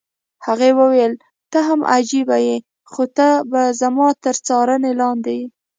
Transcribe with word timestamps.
هغې 0.45 0.71
وویل: 0.79 1.13
ته 1.51 1.59
هم 1.67 1.79
عجبه 1.93 2.37
يې، 2.47 2.55
خو 2.91 3.03
ته 3.17 3.27
به 3.51 3.61
زما 3.81 4.07
تر 4.23 4.35
څار 4.45 4.67
لاندې 4.99 5.33
یې. 5.39 5.45